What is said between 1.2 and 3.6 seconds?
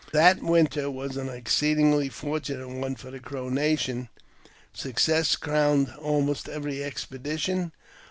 exceedingly fortunate one for the Crow